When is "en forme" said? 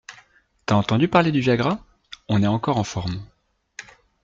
2.77-3.23